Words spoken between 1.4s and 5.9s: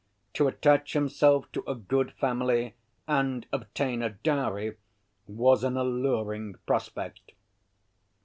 to a good family and obtain a dowry was an